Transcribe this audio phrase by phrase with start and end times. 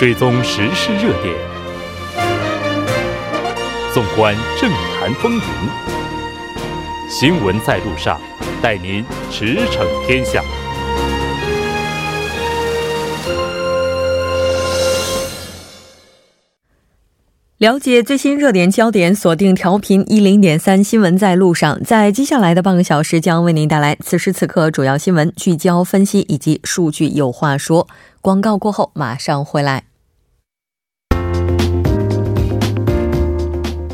[0.00, 1.36] 追踪时事热点，
[3.92, 5.40] 纵观政坛风云，
[7.10, 8.18] 新闻在路上，
[8.62, 10.42] 带您驰骋天下。
[17.58, 21.84] 了解最新热点焦点，锁定调频一零点三新闻在路上。
[21.84, 27.86] 在接下来的半个小时，将为您带来此时此刻主要新闻聚焦分析以及数据有话说。
[28.22, 29.89] 广告过后马上回来。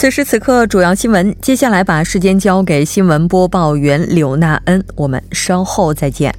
[0.00, 1.36] 此时此刻，主要新闻。
[1.42, 6.34] 接下来把时间交给新闻播报员柳娜恩，我们稍后再见。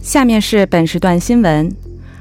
[0.00, 1.68] 下面是本时段新闻：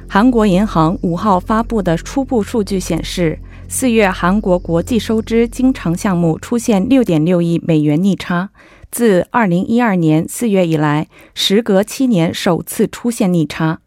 [0.10, 3.38] 韩国银行五号发布的初步数据显示，
[3.70, 8.50] 四月韩国国际收支经常项目出现六点六亿美元逆差，
[8.90, 13.82] 自二零一二年四月以来，时隔七年首次出现逆差。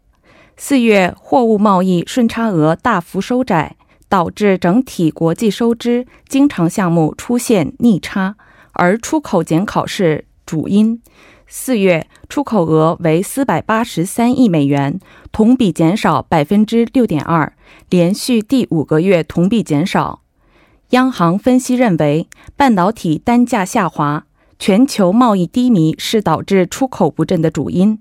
[0.55, 3.75] 四月货物贸易顺差额大幅收窄，
[4.09, 8.35] 导致整体国际收支经常项目出现逆差，
[8.73, 11.01] 而出口减考是主因。
[11.49, 14.99] 四月出口额为四百八十三亿美元，
[15.31, 17.53] 同比减少百分之六点二，
[17.89, 20.21] 连续第五个月同比减少。
[20.89, 24.25] 央行分析认为，半导体单价下滑、
[24.59, 27.99] 全球贸易低迷是导致出口不振的主因。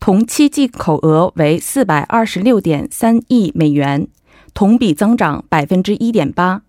[0.00, 4.08] 同期进口额为四百二十六点三亿美元，
[4.54, 6.62] 同比增长百分之一点八。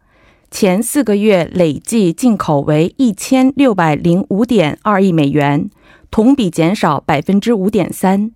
[0.51, 5.69] 前四个月累计进口为一千六百零五点二亿美元。
[6.11, 8.31] 同比减少百分之五点三。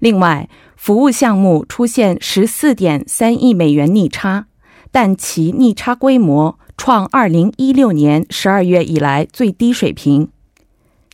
[0.00, 4.46] 另外，服务项目出现十四点三亿美元逆差，
[4.90, 10.28] 但其逆差规模创二零一六年十二月以来最低水平。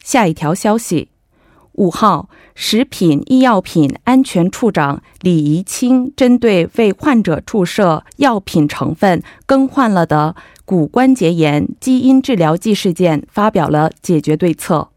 [0.02, 1.10] 下一条消息：
[1.80, 10.36] 五号，食品医药品安全处长李怡清针对为患者注射药品成分更换了的
[10.66, 14.88] 骨关节炎基因治疗剂事件，发表了解决对策。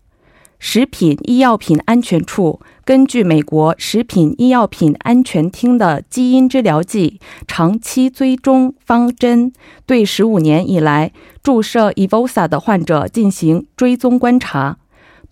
[0.59, 9.53] 食品医药品安全处根据美国食品医药品安全厅的基因治疗剂长期追踪方针，
[9.85, 14.77] 对十五年以来注射 Evosa 的患者进行追踪观察，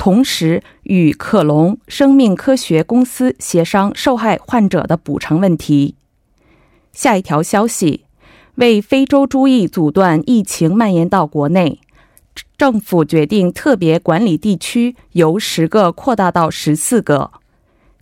[0.01, 5.93] 同时与克隆生命科学公司协商受害患者的补偿问题。
[6.91, 8.05] 下一条消息，
[8.55, 11.79] 为非洲猪疫阻断疫情蔓延到国内。
[12.57, 17.29] 政府决定特别管理地区由十个扩大到十四个。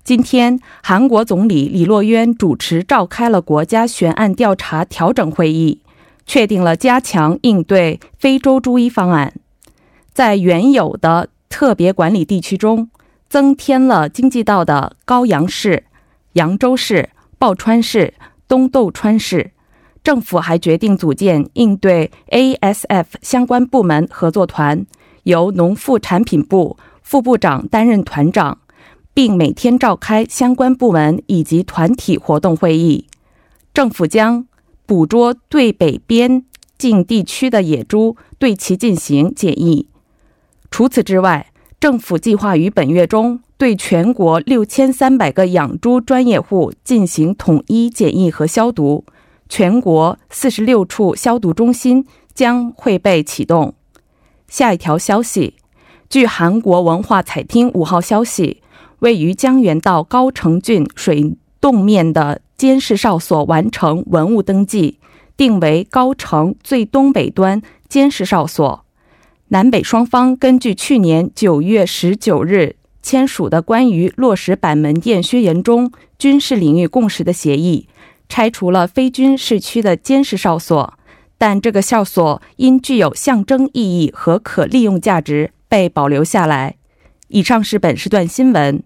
[0.02, 5.82] 今天，韩国总理李洛渊主持召开了国家悬案调查调整会议，
[6.26, 9.34] 确定了加强应对非洲猪疫方案。
[10.14, 12.90] 在原有的特别管理地区中，
[13.28, 15.86] 增添了京畿道的高阳市、
[16.34, 18.14] 扬州市、抱川市、
[18.48, 19.52] 东豆川市。
[20.02, 24.86] 政府还决定组建应对 ASF 相关部门合作团，
[25.24, 28.60] 由农副产品部副部长担任团长，
[29.14, 33.08] 并每天召开相关部门以及团体活动会议。
[33.74, 34.48] 政府将
[34.86, 36.46] 捕捉对北边
[36.78, 39.88] 境地区的野猪，对其进行检疫。
[40.72, 49.06] 除此之外，政府计划于本月中对全国六千三百个养猪专业户进行统一检疫和消毒。
[49.48, 53.74] 全国四十六处消毒中心将会被启动。
[54.48, 55.56] 下一条消息，
[56.08, 58.62] 据韩国文化彩厅五号消息，
[59.00, 65.00] 位于江原道高城郡水洞面的监视哨所完成文物登记，
[65.36, 68.86] 定为高城最东北端监视哨所。
[69.52, 77.88] 南北双方根据去年九月十九日签署的关于落实板门店宣言中军事领域共识的协议。
[78.28, 80.94] 拆除了非军事区的监视哨所，
[81.40, 86.76] 但这个哨所因具有象征意义和可利用价值被保留下来。
[87.30, 88.84] 以上是本时段新闻。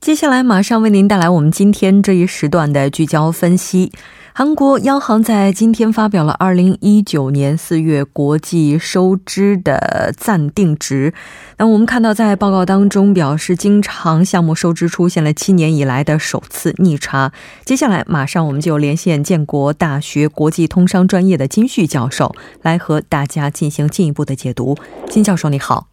[0.00, 3.92] 接下来马上为您带来我们今天这一时段的聚焦分析。
[4.38, 11.14] 韩国央行在今天发表了二零一九年四月国际收支的暂定值。
[11.56, 17.32] 那我们看到，在报告当中表示，经常项目收支出现了七年以来的首次逆差。
[17.64, 24.76] 接下来，马上我们就连线建国大学国际通商专业的金旭教授，来和大家进行进一步的解读。
[25.08, 25.86] 金教授，你好。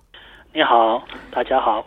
[0.54, 1.02] 你好，
[1.34, 1.86] 大家好。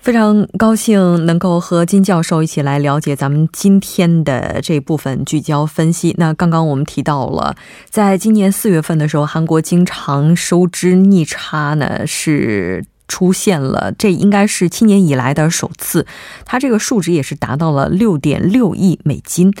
[0.00, 6.14] 非常高兴能够和金教授一起来了解咱们今天的这部分聚焦分析。
[6.16, 7.54] 那刚刚我们提到了，
[7.90, 16.06] 在今年四月份的时候，韩国经常收支逆差呢是出现了，这应该是七年以来的首次。
[16.46, 19.52] 它这个数值也是达到了六点六亿美金。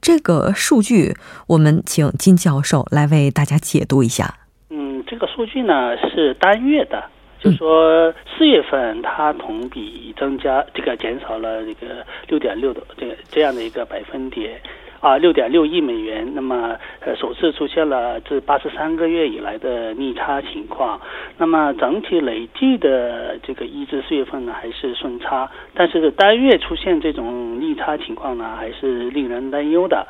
[0.00, 1.14] 这个数据，
[1.46, 4.34] 我们请金教授来为大家解读一下。
[4.70, 7.04] 嗯，这个数据呢是单月的。
[7.42, 14.60] 就说四月份它同比增加，这个减少了这个六点六的这个这样的一个百分点，
[15.00, 16.30] 啊，六点六亿美元。
[16.36, 21.00] 那么呃，首次出现了自八十三个月以来的逆差情况。
[21.36, 30.06] 那么整体累计的这个一至四月份呢还是顺差，但是单月出现这种逆差情况呢还是令人担忧的。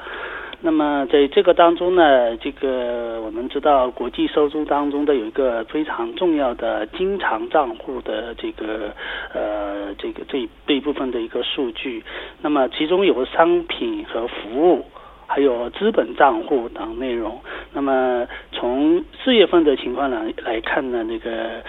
[0.65, 8.95] 那么在这个当中呢，这个我们知道国际收租当中的有一个非常重要的经常账户的这个
[9.35, 12.05] 呃这个这这一部分的一个数据。
[12.43, 14.87] 那么其中有商品和服务，
[15.27, 17.41] 还有资本账户等内容。
[17.73, 21.61] 那么从四月份的情况呢来看呢，那个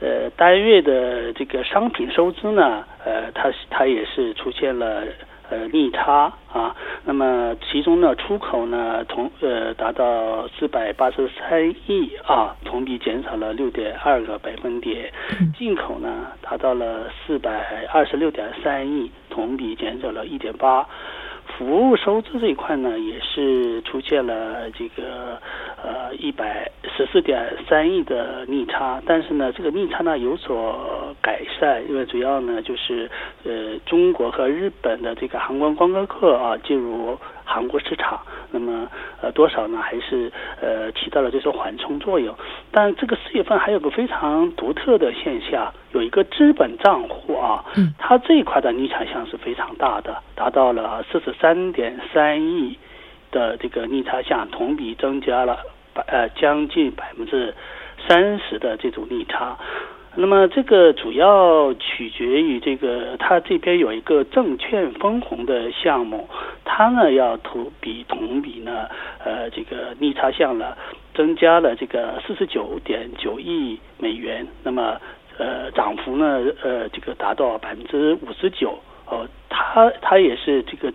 [0.00, 5.04] 呃单月的这个商品收支呢，呃它它也是出现了。
[5.52, 15.12] 呃，逆差啊，那么其中呢，出口呢，同呃达到四百八十三亿啊，同比减少了六点二个百分点，
[15.58, 20.86] 进口呢达到了四百二十六点三亿，同比减少了一点八。
[21.58, 25.40] 服务收支这一块呢，也是出现了这个
[25.82, 33.10] 呃一百十四点三亿的逆差，但是呢，这个逆差呢有所改善，因为主要呢就是
[33.44, 37.18] 呃中国和日本的这个韩国观光客啊进入。
[37.52, 38.20] 韩国市场，
[38.52, 38.86] 那么
[39.20, 39.78] 呃多少呢？
[39.82, 40.30] 还是
[40.62, 42.32] 呃起到了这种缓冲作用。
[42.70, 52.78] 但这个四月份还有个非常独特的现象，有一个资本账户啊，嗯，它这一块的逆差项是非常大的，达到了四十三点三亿
[53.30, 55.58] 的这个逆差项，同比增加了
[55.94, 57.54] 百呃将近百分之
[58.08, 59.56] 三十的这种逆差。
[60.16, 66.28] 那么这个主要取决于这个，它这边有一个证券分红的项目，
[66.64, 68.88] 它呢要同比同比呢，
[69.24, 70.76] 呃，这个逆差项呢
[71.14, 75.00] 增加了这个四十九点九亿美元，那么
[75.38, 80.90] 呃涨幅呢呃这个达到百分之五十九哦，它它也是这个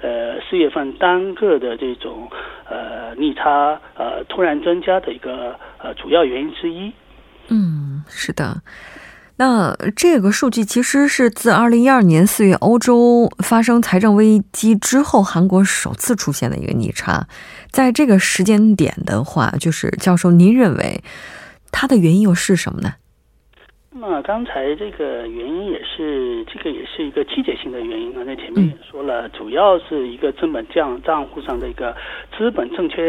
[0.00, 2.26] 呃四月份单个的这种
[2.70, 6.90] 呃逆差呃突然增加的一个呃主要原因之一。
[7.48, 8.62] 嗯，是的。
[9.38, 17.28] 那这个数据其实是自二零一二年四月欧洲发生财政危机之后，韩国首次出现的一个逆差。
[17.70, 21.02] 在这个时间点的话，就是教授，您认为
[21.70, 22.94] 它的原因又是什么呢？
[23.98, 28.12] 那么刚才这个原因也是，这个也是一个季节性的原因。
[28.12, 31.96] 刚才前面也说了，主要是一个资本账账户上的一个
[32.36, 33.02] 资本证券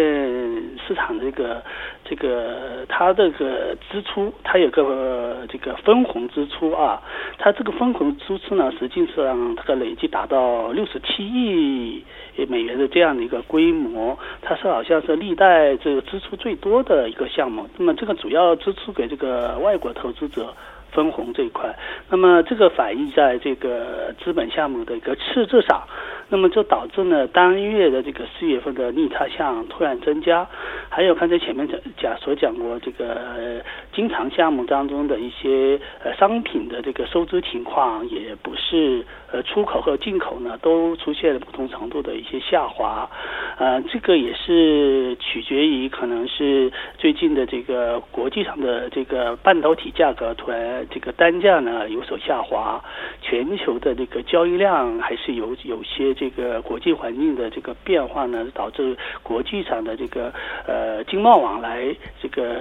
[0.87, 1.61] 市场的这个
[2.05, 7.01] 这个它这个支出，它有个这个分红支出啊。
[7.37, 12.01] 它这个分红支出呢，实际上这个累计达到六十七亿
[12.47, 17.67] 美元的这样的一个规模，它是好像是历代这个支出最多的一个项目。
[17.77, 20.55] 那么这个主要支出给这个外国投资者。
[20.97, 21.77] 分红这一块，
[22.09, 25.83] 那么这个反映在这个资本项目的一个赤字上，
[26.29, 30.47] 那么就导致呢当月的这个四月份的逆差项突然增加，
[30.89, 43.09] 还有刚才前面讲讲所讲过这个经常项目当中的一些呃商品的这个收支情况也不是呃出口和进口呢都出现了不同程度的一些下滑，
[43.57, 50.57] 呃这个也是取决于可能是最近的这个国际上的这个半导体价格突然。
[50.89, 52.83] 这个单价呢有所下滑，
[53.21, 60.33] 全球的这个交易量还是有有些这个国际环境的这个变化呢，导致国际上的这个
[60.65, 62.59] 呃经贸往来这个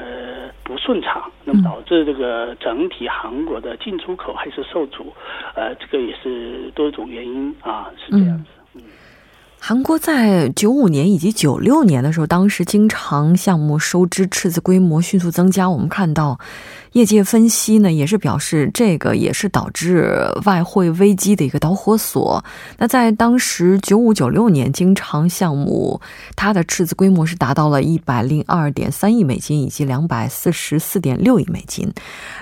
[0.63, 5.13] 不顺畅，那么导致这个整体韩国的进出口还是受阻，
[5.55, 8.45] 呃，这个也是多种原因啊，是这样子。
[8.75, 8.83] 嗯
[9.59, 15.69] 韩国在九五年以及九六年的时候，当时经常项目收支赤字规模迅速增加。
[15.69, 16.39] 我们看到，
[16.93, 22.45] 业界分析呢也是表示，这个也是导致外汇危机的一个导火索。
[22.78, 26.00] 那在当时九五九六年，经常项目
[26.37, 31.93] 它的赤字规模是达到了一百零二点三亿美金以及两百四十四点六亿美金。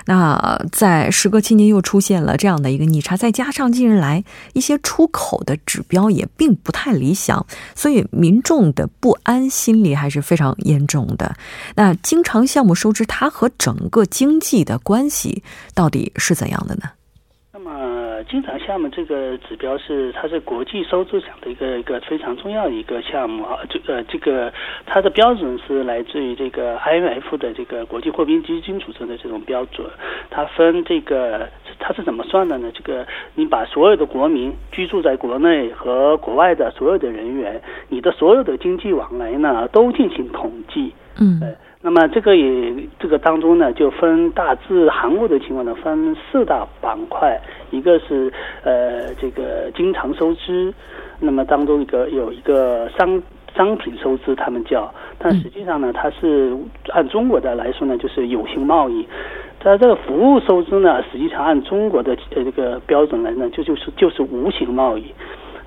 [0.05, 4.23] 那在时隔七年又出现了这样的一个逆差，再加上近日来
[4.53, 7.15] 一些出口的指标也并不太理。
[7.15, 11.33] 想，所以民众的不安心理还是非常严重的。
[11.75, 15.43] 那经常项目收支，它和整个经济的关系
[15.75, 16.83] 到底是怎样的呢？
[17.51, 23.59] 那么，经常项目这个指标是它是国际收支奖的一个一个非常重要的一个项目啊。
[23.69, 24.51] 这呃，这个
[24.85, 29.87] 它的标准是来自于这个 IMF 的这个国际货币基金组织的这种标准。
[30.29, 31.47] 它分这个
[31.79, 32.69] 它是怎么算的呢？
[32.73, 40.93] 这个你把所有的国民居住在国内和国外的所有的人员，你的所有的经济往来呢，都进行统计。
[41.17, 41.39] 嗯。
[41.85, 47.39] 那么这个也这个当中呢，就分大致韩国的情况呢，分四大板块，
[47.69, 50.73] 一个是呃这个经常收支，
[51.19, 53.21] 那么当中一个有一个商
[53.55, 56.57] 商品收支，他们叫，但实际上呢，它是
[56.91, 59.07] 按中国的来说呢，就是有形贸易，
[59.59, 65.13] 它这个服务收支呢，实际上按中国的呃这个标准来呢，就就是就是无形贸易。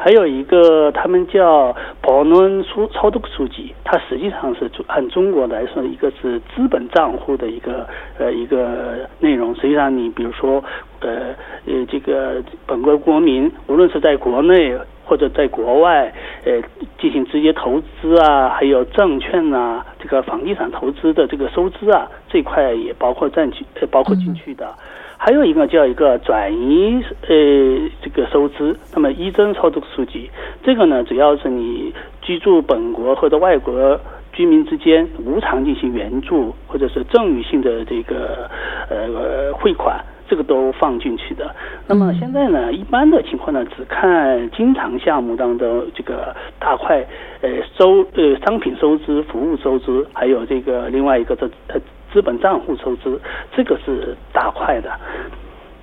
[0.00, 7.84] 还有一个，他们叫保伦书超度书记，它实际上是按中国来说，一个是资本账户的一个
[8.16, 9.52] 呃一个内容。
[9.56, 10.62] 实际上，你比如说，
[11.00, 11.34] 呃
[11.66, 14.72] 呃，这个本国国民，无论是在国内
[15.04, 16.14] 或者在国外，
[16.44, 16.52] 呃，
[17.00, 24.72] 进行直接投资啊，还有证券啊，这个房地产投资的这个收支啊，这块也包括占据，包括进去的。
[25.20, 30.30] 还有一个叫一个转移呃这个收支，那么一增操作数据，
[30.62, 34.00] 这个呢，只要是你居住本国或者外国
[34.32, 38.48] 居民之间无偿进行援助或者是赠与性的这个
[38.88, 41.54] 呃汇款，这个都放进去的。
[41.86, 47.04] 那么现在呢，一般的情况呢，只看经常项目当中这个大块
[47.40, 47.48] 呃
[47.78, 51.80] 收呃商品收支、服务收支，还有这个另外一个这呃。
[52.10, 53.20] 资本账户收支，
[53.54, 54.90] 这个是大块的。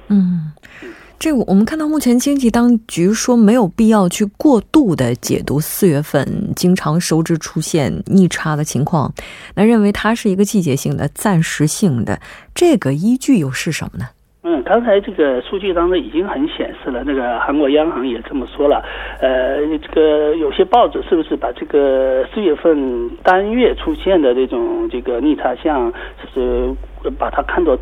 [0.10, 0.52] 嗯，
[1.18, 9.12] 这我们看到目前经济当局说没有必要去过度的解读四月份经常收支出现逆差的情况，
[9.56, 12.20] 那认为它是一个季节性的、暂时性的，
[12.54, 14.06] 这个依据又是什么呢？
[14.44, 18.84] 嗯，刚才这个数据当中已经很显示了，那个韩国央行也这么说了。
[19.20, 25.92] 呃，这个有些报纸是不是把这个四月份单月出现的这种这个逆差项，
[26.32, 26.72] 是
[27.18, 27.76] 把它看作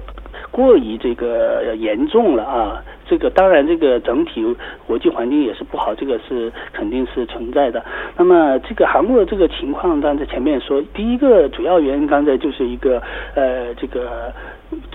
[0.52, 2.82] 过于这个严重了啊？
[3.13, 4.43] 这个当然，这个整体
[4.88, 7.86] 国际环境也是不好，这个是肯定是存在的。
[8.17, 13.00] 那么，这个韩国的这个情况，刚才前面说，第一个主要原因，刚才就是一个
[13.36, 14.34] 呃，这个。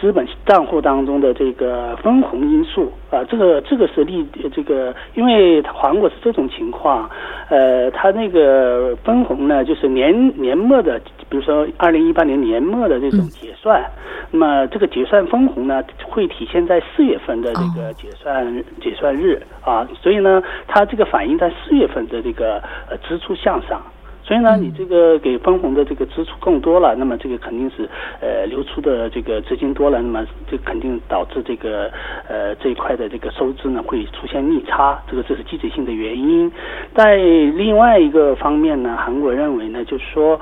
[0.01, 7.09] 资本账户当中的这个分红因素啊，这个这个是利这个，因为韩国是这种情况，
[7.49, 13.85] 呃，它那个分红呢，就是年年末的，比如说二零一八年年末的这种结算，
[14.31, 23.81] 那么这个结算分红呢，会体现在四月份的这个结算结算日啊，所以呢，它这个反映在四月份的这个呃支出项上。
[24.29, 27.89] 所以呢，你这个给分红的这个支出更多了，那么这个肯定是
[28.21, 31.91] 呃流出的这个资金多了，那么这肯定导致这个
[32.29, 36.53] 呃这一块的这个收支呢会出现逆差，这个这是季节性的原因。
[36.95, 40.39] 在另外一个方面呢，韩国认为呢，就是说，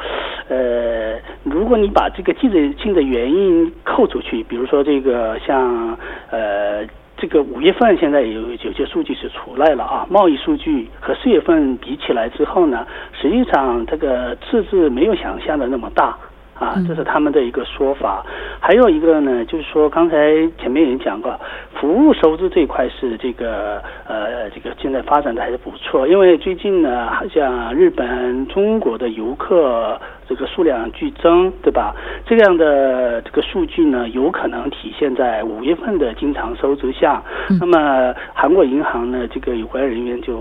[0.48, 5.96] 呃，如果你把这个季节性的原因扣出去，比如说这个像
[6.32, 6.84] 呃。
[7.16, 16.16] 这个五月份现在有有些数据是出来了啊，贸易数据和四月份比起来之后呢，实际上这个赤字没有想象的那么大
[16.58, 18.22] 啊，这是他们的一个说法。
[18.60, 20.16] 还有一个呢，就是说刚才
[20.58, 21.40] 前面也讲过，
[21.74, 29.98] 服务收支这一块是这个呃这个现在发展的还是不错，因为最近呢，好像日本、中国的游客。
[30.28, 31.94] 这个数量剧增，对吧？
[32.26, 37.22] 这样的这个数据呢，有可能体现在五月份的经常收支下。
[37.60, 40.34] 那么，韩国银行呢，这个有关人员就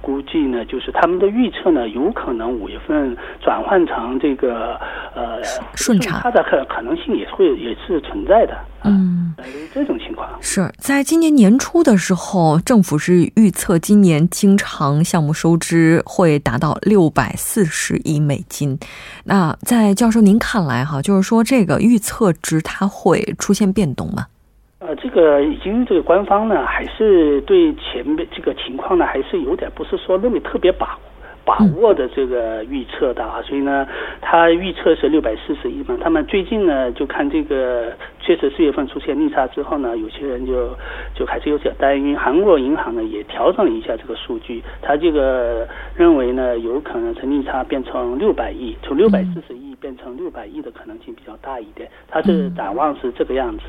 [0.00, 4.78] 估计呢，就是他们的预测呢，有可能五月份转换成这个
[5.14, 5.42] 呃
[5.74, 8.56] 顺差，它的可可能性也会也是存在的。
[8.84, 9.34] 嗯，
[9.72, 18.78] 这种情况是在今年年初的时候，政府是预测今年经常项目收支会达到六百四十亿美金。
[19.24, 24.26] 那在教授您看来哈，就是说这个预测值它会出现变动吗？
[24.80, 30.98] 呃，这个已经这个官方呢，还是对前面这个情况呢，还是有点不是说那么特别把
[31.44, 33.86] 把握的这个预测的啊，所以呢，
[34.20, 35.96] 他预测是六百四十亿嘛。
[36.00, 40.70] 他们最近呢，就看这个确实四月份出现逆差之后呢，有些人就
[41.14, 42.16] 就还是有点担忧。
[42.16, 51.90] 韩国银行呢也调整了一下这个数据，他这个认为呢，有可能从逆差变成六百亿，从六百四十亿变成六百亿的可能性比较大一点。
[52.08, 53.64] 他是展望是这个样子，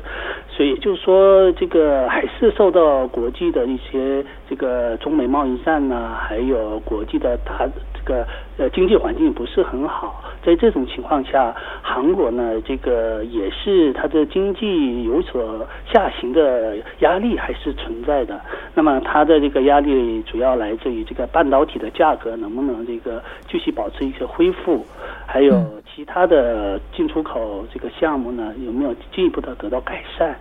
[0.48, 7.68] 所以就是说这个 还是受到国际的一些这个中美贸易战呢，还有国际的它。
[8.06, 8.26] 这个
[8.58, 18.38] 呃经济环境不是很好，在这种情况下，韩国呢这个也是它的经济有所下行的压力还是存在的。
[18.74, 24.84] 那么它的这个压力主要来自于这个半导体的价格能不能这个继续保持一些恢复，
[25.24, 25.54] 还有
[25.94, 30.34] 其他的进出口这个项目呢有没有进一步的得到改善？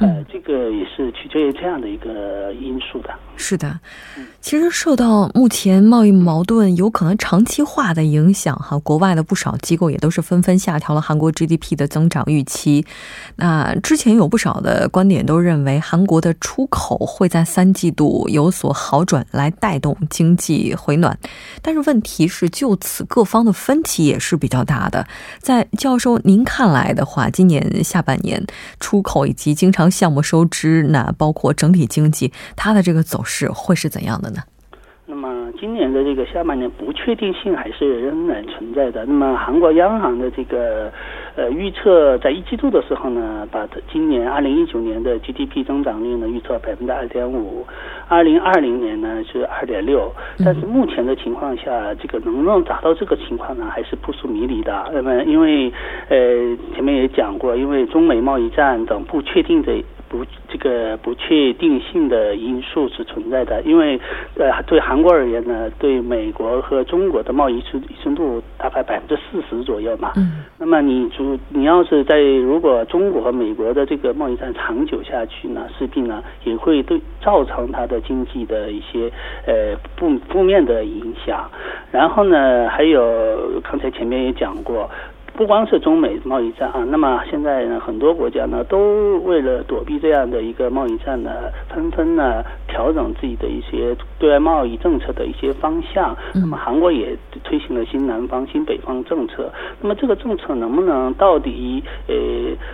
[0.00, 3.10] 呃，这个也是取决于这样的一个因素的。
[3.36, 3.80] 是的，
[4.40, 12.84] 其实受到目前贸易矛盾有可能长期化的影响，哈，国外的不少机构也都是纷纷下调了韩国 GDP 的增长预期。
[13.36, 21.18] 那之前有不少的观点都认为，韩国的出口会在三季度有所好转，来带动经济回暖。
[21.62, 24.97] 但是问题是，就此各方的分歧也是比较大的。
[25.38, 28.44] 在教授您看来的话，今年下半年
[28.80, 33.22] 出口以及经常项目收支，那包括整体经济，它的这个走。
[33.30, 34.40] 势会是怎样的呢？
[35.04, 39.04] 那么今年的这个下半年不确定性还是仍然存在的。
[39.04, 40.90] 那么韩国央行的这个
[41.38, 47.64] 呃预测，在一季度的时候呢，把今年二零一九年的 GDP 增长率呢预测百分之二点五，
[48.08, 50.12] 二零二零年呢是二点六。
[50.44, 54.90] 但是目前的情况下，这个能不能达到这个情况呢，还是扑朔迷离的。
[54.92, 55.72] 那么因为
[56.08, 56.18] 呃
[56.74, 59.72] 前面也讲过，因为中美贸易战等不确定的。
[60.10, 64.00] 不，这个不确定性的因素是存在的，因为，
[64.38, 67.62] 呃，对韩国而言呢，对美国和中国的贸易依
[68.02, 70.12] 存度大概百分之四十左右嘛。
[70.16, 70.37] 嗯。
[70.70, 79.10] 那么你主，你要是在如果中国和美国的这个贸易战长久下去呢，势必呢也会对造成它的经济的一些
[79.46, 81.50] 呃负负面的影响。
[81.90, 84.90] 然后呢，还有刚才前面也讲过。
[85.38, 91.30] 不光是中美贸易战啊，那么现在呢，很多国家呢都为了躲避这样的一个贸易战呢，
[91.68, 96.16] 纷纷呢调整自己的一些对外贸易政策的一些方向。
[96.34, 99.48] 那么韩国也推行了新南方、新北方政策。
[99.80, 102.14] 那么这个政策能不能到底呃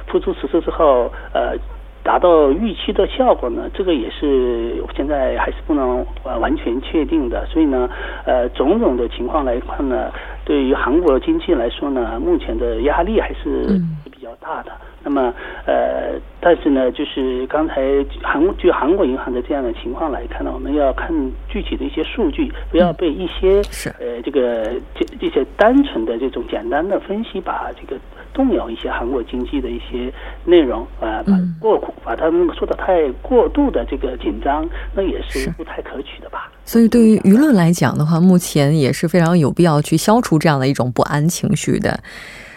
[0.07, 1.55] 付诸实施之后呃？
[2.05, 3.69] 达到预期的效果呢？
[3.73, 6.07] 这个也是现在还是不能
[6.39, 7.45] 完全确定的。
[7.47, 7.89] 所以呢，
[8.27, 10.13] 呃，种种的情况来看呢，
[10.45, 13.81] 对于韩国经济来说呢，目前的压力还是
[14.13, 14.71] 比较大的。
[15.05, 15.35] 那么，
[15.67, 17.83] 呃，但是呢，就是刚才
[18.23, 21.13] 韩就韩国银行的这样的情况来看呢，我们要看
[21.49, 28.01] 具体的一些数据，不要被一些是呃这个这这些单纯的这种简单的分析把这个
[28.33, 30.13] 动摇一些韩国经济的一些
[30.45, 36.51] 内容啊，把过把他们说的太过度的这个紧张，那也是不太可取的吧。
[36.65, 42.01] 所以，对于舆论来讲的话，目前也是非常有必要去消除这样的一种不安情绪的。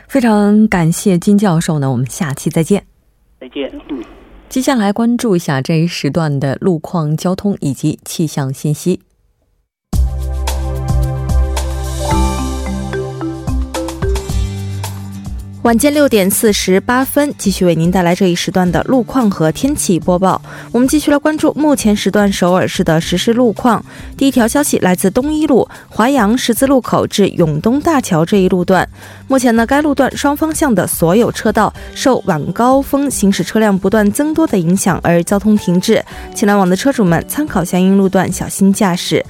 [0.07, 2.85] 非常感谢金教授呢，我们下期再见。
[3.39, 3.71] 再见。
[3.89, 4.03] 嗯。
[4.49, 9.01] 接下来关注一下这一时段的路况、交通以及气象信息。
[15.67, 20.41] 晚间六点四十八分，继续为您带来这一时段的路况和天气播报。
[20.71, 23.83] 我们继续来关注目前时段首尔市的实时路况。
[24.15, 28.87] 第一条消息来自东一路华阳十字路口至永东大桥这一路段，
[29.27, 36.01] 目前呢，该路段双方向的所有车道受晚高峰行驶车辆不断增多的影响而交通停滞，
[36.33, 39.25] 请来往的车主们参考相应路段，小心驾驶。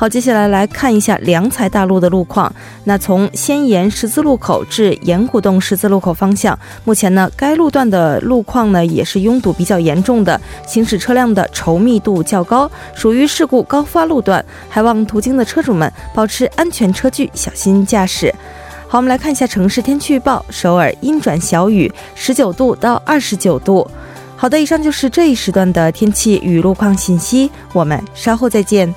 [0.00, 2.50] 好，接下来来看一下良才大路的路况。
[2.84, 14.42] 那从先沿十字路口至盐谷洞十字路口方向，目前呢，该路段的路况呢也是拥堵比较严重的，行驶车辆的稠密度较高，属于事故高发路段。
[14.70, 18.34] 还望途经的车主们保持安全车距，小心驾驶。
[18.88, 23.86] 好，我们来看一下城市天气预报：首尔阴转小雨，十九度到二十九度。
[24.34, 28.94] 好的，以上就是这一时段的天气与路况信息，我们稍后再见。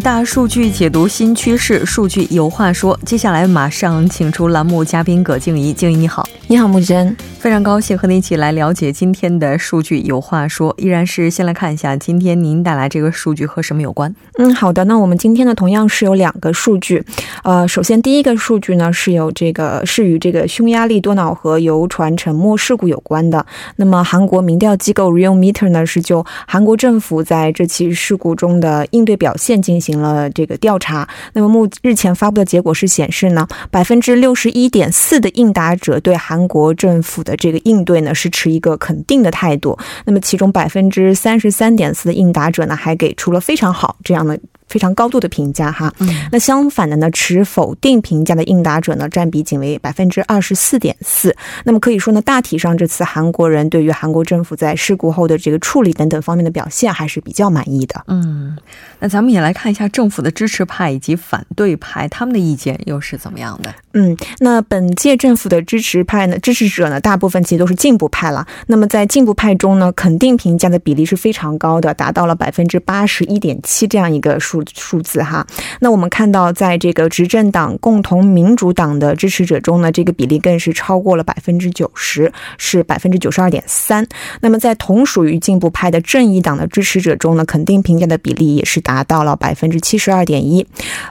[0.00, 2.98] 大数据解读新趋势，数据有话说。
[3.04, 6.26] 接下来马上请出栏目嘉宾葛静怡，静怡你好。
[6.48, 9.98] 你好，木真，非常高兴和你一起来了解今天的数据。
[10.00, 14.14] 有话说，依然是先来看一下今天您带来这个数据和什么有关？
[14.38, 14.84] 嗯，好的。
[14.84, 17.04] 那我们今天呢，同样是有两个数据。
[17.42, 23.44] 呃，首先第一个数据呢，是有这个是与这个匈牙利多瑙河游船沉没事故有关的。
[23.74, 31.08] 那么韩国民调机构 Real Meter 呢，是就韩国政府在这起事故中的应对表现进行行了这个调查。
[31.34, 39.78] 那么目日前发布的结果是显示呢，百分之六十一点四的应答者对韩国政府的这个应对呢，是持一个肯定的态度。
[40.04, 44.38] 那么，其中百分之三十三点四的应答者呢，还给出了非常好这样的。
[44.68, 45.92] 非常高度的评价哈，
[46.32, 51.34] 那相反的呢，持否定评价的应答者呢，占比仅为百分之二十四点四。
[51.64, 58.02] 那么可以说呢，大体上这次韩国人对于韩国政府在事故后的这个处理等等方面的表现还是比较满意的。
[58.08, 58.58] 嗯，
[58.98, 63.72] 那咱们也来看一下政府的支持派以及反对派他们的意见又是怎么样的？
[63.92, 68.44] 嗯，那本届政府的支持派呢，支持者呢，大部分其实都是进步派了。
[68.66, 74.55] 那么在进步派中呢，肯定评价的比例是非常高的，达到了百分之八十一点七这样一个数。
[74.64, 75.46] 数数字哈，
[75.80, 84.06] 那我们看到，在这个执政党共同民主党的支持者中呢，这个比例更是超过了百分之九十，是百分之九十二点三。
[84.40, 90.66] 那么在同属于进步派的正义党的支持者中呢，肯定评价的比例也是达到了百分之七十二点一。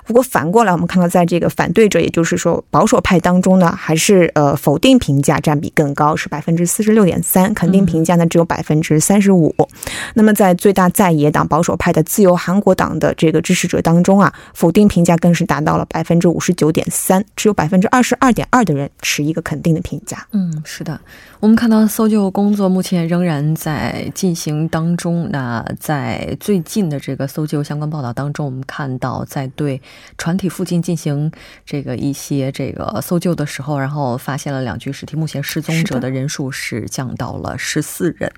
[0.07, 9.53] 不过反过来，我们看到，在这个反对者，也就是说保守派当中呢，还是呃否定评价占比更高，是百分之四十六点三，肯定评价呢只有百分之三十五。
[10.15, 13.34] 那么在最大在野党保守派的自由韩国党的这。
[13.41, 20.27] 支持者当中啊，否定评价更是达到了百分之五十九点三，只有百分之二十二点二的人持一个肯定的评价。
[20.31, 20.99] 嗯，是的，
[21.39, 25.29] 我们看到搜救工作目前仍然在进行当中。
[25.31, 29.81] 那在最近的这个搜救相关报道当中，我们看到在对
[30.17, 31.31] 船体附近进行
[31.65, 38.31] 这个一些这个搜救的时候，然后发现了两具尸体，目前失踪者的人数是降到了十四人。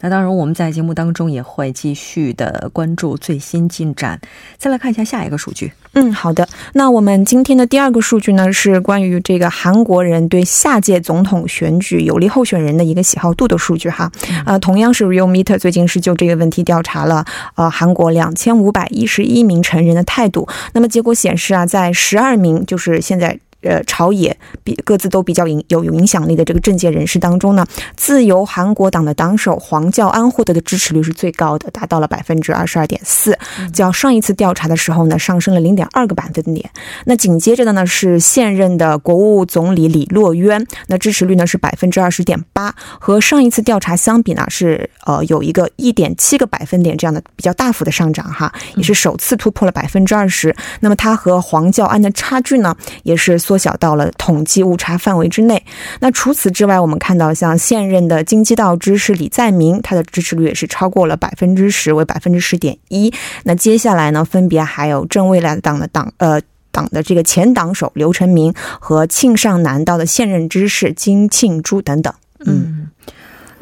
[0.00, 4.20] 那当然，我们在节目当中也会继续的关注最新进展。
[4.58, 5.72] 再来看一下下一个数据。
[5.94, 6.48] 嗯，好的。
[6.72, 14.10] 那我们今天的第二个数据呢，是关于这个韩国人对下届总统选举有利候选人的一个喜好度的数据哈。
[14.46, 17.24] 呃，同样是 Real Meter 最近是就这个问题调查了
[17.56, 20.48] 呃韩国两千五百一十一名成人的态度。
[20.72, 23.38] 那么结果显示啊，在十二名就是现在。
[23.62, 27.64] 呃，朝野比各自都比较影有有影响力的这个政界人士当中呢，
[27.96, 33.38] 自由韩国党的党首黄教安获得的支持率是最高的，达到了百分之二十二点四，
[33.72, 36.70] 较上一次调查的时候呢，上升了零点二个百分点。
[37.04, 50.54] 那紧接着的呢是现任的国务总理李洛渊，那支持率呢是百分之二十点八，和上一次调查相比呢是呃有一个一点七个百分点这样的比较大幅的上涨哈，也是首次突破了百分之二十。
[50.80, 53.38] 那么他和黄教安的差距呢也是。
[53.42, 55.62] 缩缩小到了统计误差范围之内。
[56.00, 63.12] 那除此之外，我们看到像现任的京畿道知事李在明，他的支持率也是超过了百分之十，为百分之十点一。
[63.44, 72.10] 那接下来呢，分别还有正未来党的党呃党的这个前党首刘成明和庆尚南道的现任知事金庆珠等等。
[72.46, 72.88] 嗯。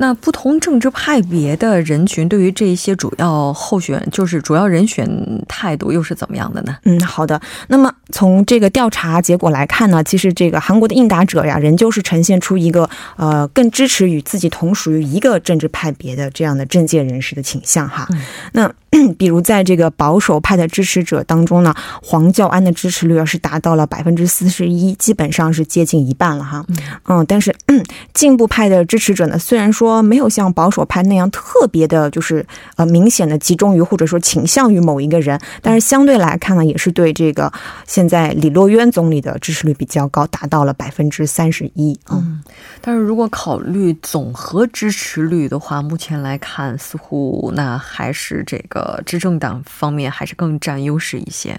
[0.00, 5.06] 那不同政治派别的人群对于这些主要候选，就是主要人选
[5.46, 6.74] 态度又是怎么样的呢？
[6.84, 7.38] 嗯，好的。
[7.68, 18.08] 那么从这个调查结果来看呢，其实这个韩国的应答者呀，仍旧是呈现出一个呃更支持与自己同属于一个政治派别的这样的政界人士的倾向哈。
[18.52, 18.72] 那。
[19.18, 26.64] 比如，在这个保守派的支持者当中呢，黄教安的支持率是达到了百分之四十一，基本上是接近一半了哈。
[27.08, 27.54] 嗯，但是
[28.12, 32.44] 进步派的支持者呢，虽然说没有像保守派那样特别的，就是
[32.76, 37.52] 呃明显的集中于或者说倾向于某一个人，但是相对来看呢，也是对这个
[37.86, 41.98] 现在李洛渊总理的支持率比较高，达到了百分之三十一。
[42.10, 42.42] 嗯，
[42.80, 48.89] 但是如果考虑总和支持率的话，目前来看，似乎那还是这个。
[48.90, 51.56] 呃，执政党方面还是更占优势一些。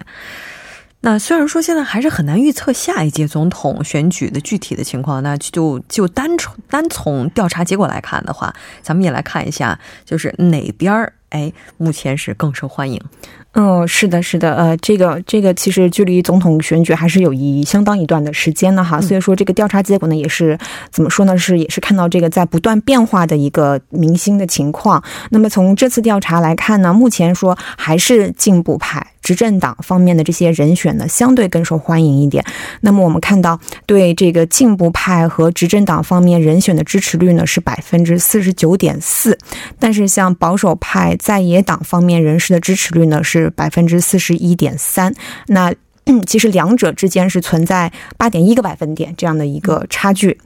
[1.00, 13.00] 那虽然说现在还是很难预测下一届总统选举的具体的情况，那就就单纯单从调查结果来看的话，咱们也来看一下，就是哪边儿哎目前是更受欢迎。
[13.54, 20.58] 嗯，是的，是的，呃，这个这个其实距离总统选举还是有一相当一段的时间的哈，所以说这个调查结果呢也是
[20.90, 21.36] 怎么说呢？
[21.36, 25.02] 是也是看到这个在不断变化的一个明星的情况。
[25.28, 29.11] 那么从这次调查来看呢，目前说还是进步派。
[29.22, 32.44] 执政党方面的这些人选呢，相对更受欢迎一点。
[32.80, 39.38] 那么我们看到，对这个进步派和执政党方面人选的支持率呢是百分之四十九点四，
[39.78, 45.14] 但是像保守派在野党方面人士的支持率呢是百分之四十一点三。
[45.46, 45.72] 那
[46.26, 50.38] 其实两者之间是存在八点一个百分点这样的一个差距。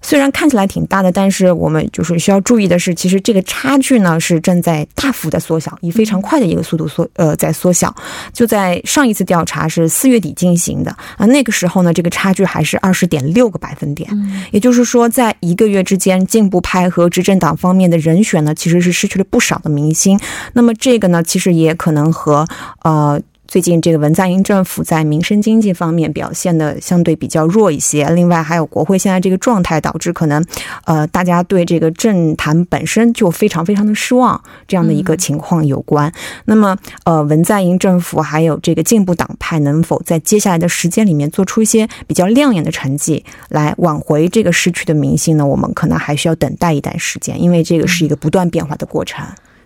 [0.00, 7.94] 虽然看起来挺大的，但是我们就是需要注意的是，其实这个差距呢是正在大幅的缩小，以非常快的一个速度缩呃在缩小。
[8.32, 14.10] 就在上一次调查是四月底进行的啊，那个时候呢，这个差距还是二十点六个百分点。
[14.50, 20.18] 也就是说，在一个月之间，进步派和执政党方面的人选呢，其实是失去了不少的民心。
[20.54, 22.46] 那么这个呢，其实也可能和
[22.82, 23.20] 呃。
[23.52, 30.42] 最近这个文在寅政府在民生经济方面表现的相对比较弱一些，另外还有国会现在这个状态导致可能，
[30.86, 36.10] 呃，大家对这个政坛本身就非常非常的失望，这样的一个情况有关。
[36.46, 45.44] 那么，呃，文在寅政府还有这个进步党派能否在接下来的时间里面做出一些比较亮眼的成绩来挽回这个失去的民心呢？
[45.46, 49.22] 我们可能还需要等待一段时间，因为这个是一个不断变化的过程。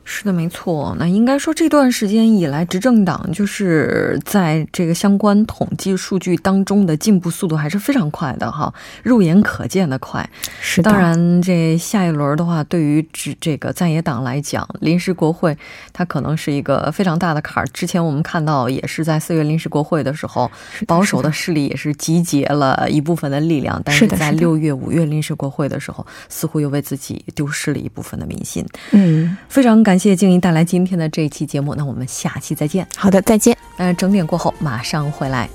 [0.09, 0.97] 是的，没错。
[1.01, 10.25] 那应该说这段时间以来，执政党就是在这个相关统计数据当中的进步速度还是非常快的哈，肉眼可见的快。
[10.61, 10.89] 是的。
[10.89, 15.59] 当然，这下一轮的话，对于这这个在野党来讲，临时国会
[15.93, 17.67] 它可能是一个非常大的坎儿。
[17.73, 20.49] 之前我们看到，也是在四月临时国会的时候，
[20.87, 28.65] 保守的势力也是集结了一部分的力量，但是在六月、五月临时国会的时候，似乎又为自己丢失了一部分的民心。
[28.93, 29.96] 嗯，非常感。
[29.97, 32.87] 感谢静怡带来今天的这一期节目，那我们下期再见。
[32.95, 33.57] 好的，再见。
[33.79, 35.49] 呃，整点过后马上回来。